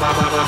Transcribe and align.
party. 0.00 0.38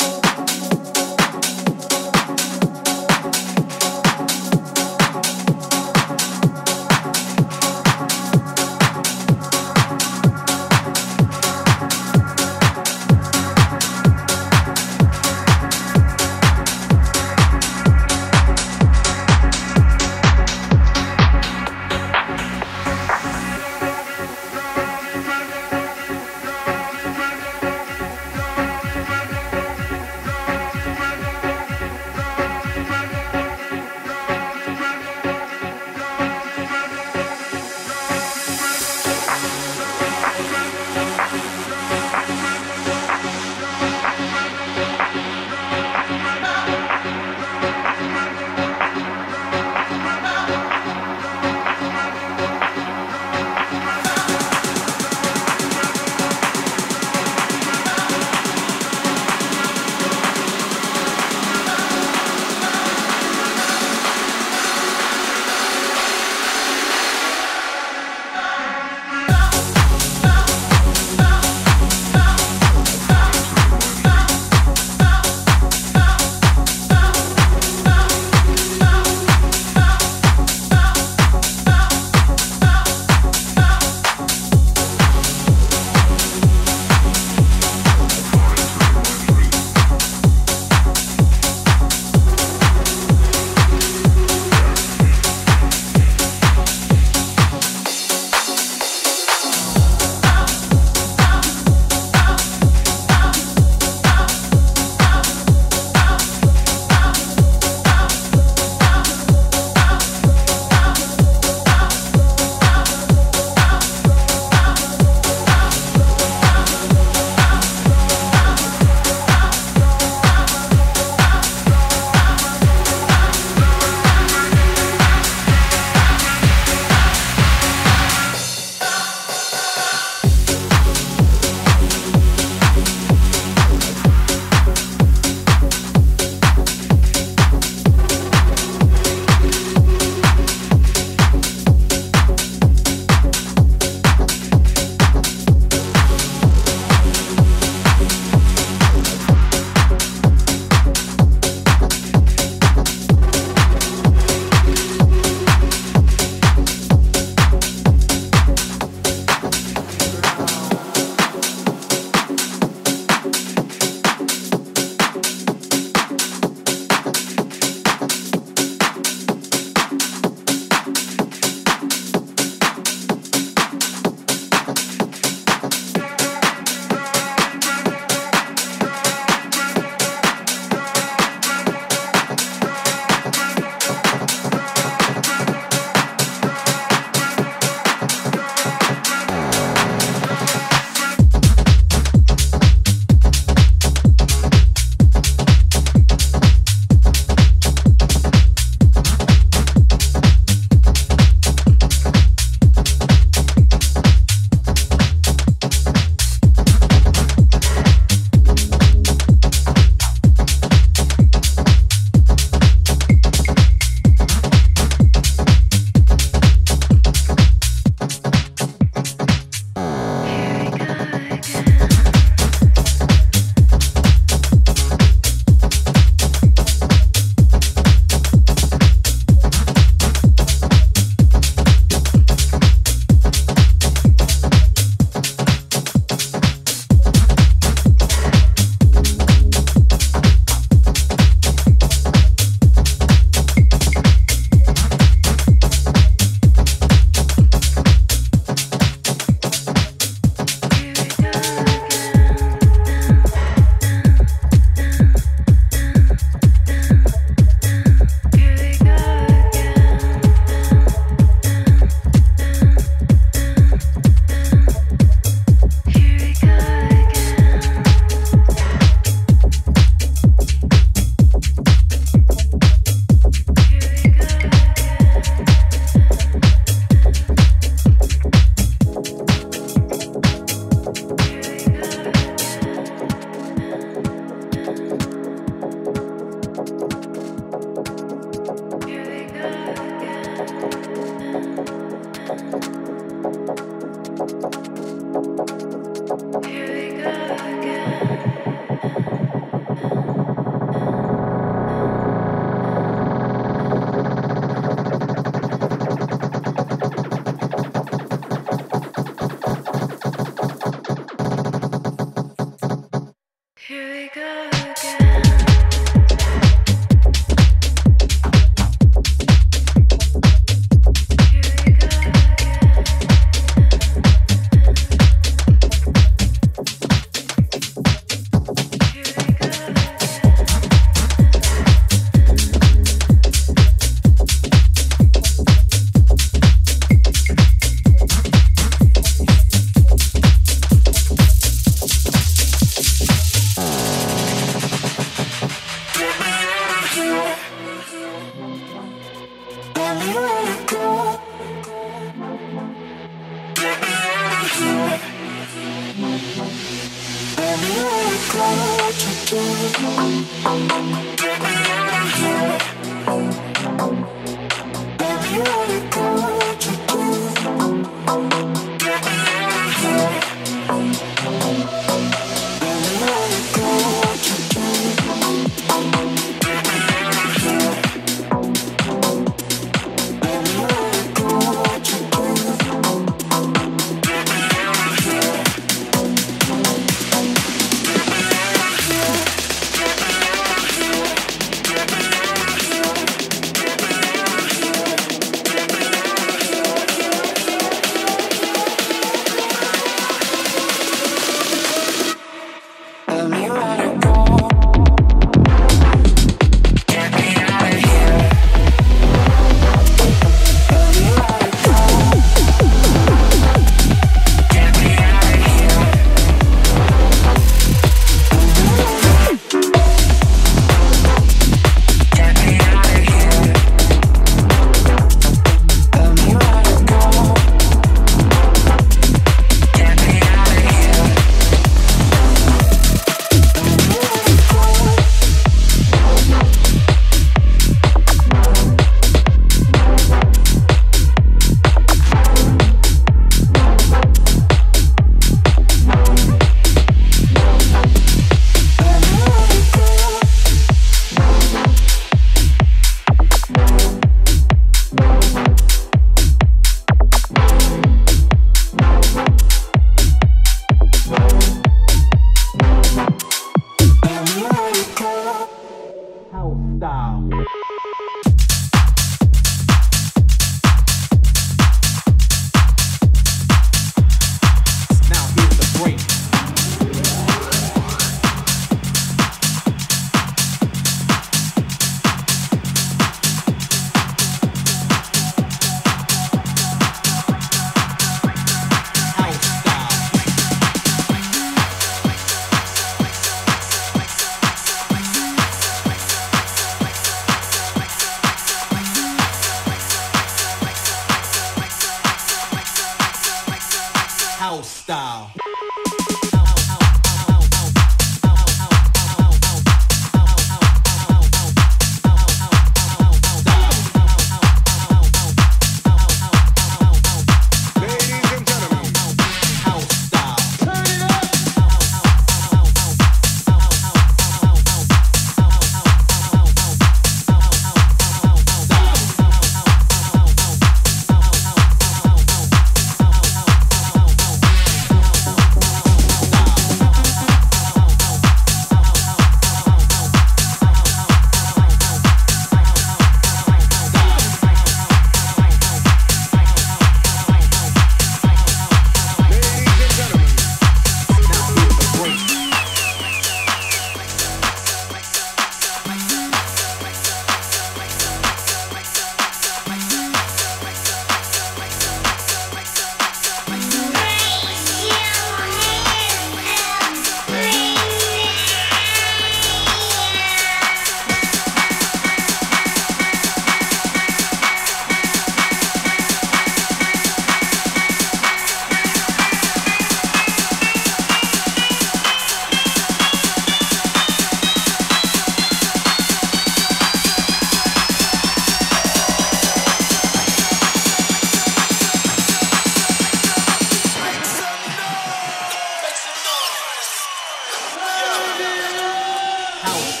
house. 599.61 600.00